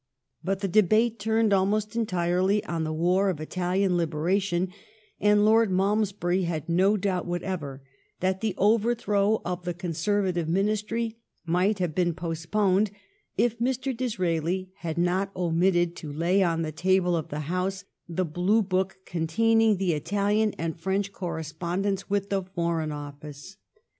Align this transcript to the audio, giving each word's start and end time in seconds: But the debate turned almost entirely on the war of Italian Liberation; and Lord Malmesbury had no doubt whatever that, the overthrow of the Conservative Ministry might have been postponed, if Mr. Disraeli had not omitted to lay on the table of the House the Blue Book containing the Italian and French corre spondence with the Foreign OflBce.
But 0.43 0.61
the 0.61 0.67
debate 0.67 1.19
turned 1.19 1.53
almost 1.53 1.95
entirely 1.95 2.65
on 2.65 2.83
the 2.85 2.91
war 2.91 3.29
of 3.29 3.39
Italian 3.39 3.97
Liberation; 3.97 4.69
and 5.19 5.45
Lord 5.45 5.69
Malmesbury 5.69 6.41
had 6.41 6.67
no 6.67 6.97
doubt 6.97 7.27
whatever 7.27 7.83
that, 8.19 8.41
the 8.41 8.55
overthrow 8.57 9.43
of 9.45 9.63
the 9.63 9.75
Conservative 9.75 10.49
Ministry 10.49 11.19
might 11.45 11.77
have 11.77 11.93
been 11.93 12.15
postponed, 12.15 12.89
if 13.37 13.59
Mr. 13.59 13.95
Disraeli 13.95 14.71
had 14.77 14.97
not 14.97 15.31
omitted 15.35 15.95
to 15.97 16.11
lay 16.11 16.41
on 16.41 16.63
the 16.63 16.71
table 16.71 17.15
of 17.15 17.27
the 17.29 17.41
House 17.41 17.83
the 18.09 18.25
Blue 18.25 18.63
Book 18.63 18.97
containing 19.05 19.77
the 19.77 19.93
Italian 19.93 20.55
and 20.57 20.79
French 20.79 21.13
corre 21.13 21.43
spondence 21.43 22.09
with 22.09 22.31
the 22.31 22.41
Foreign 22.41 22.89
OflBce. 22.89 23.57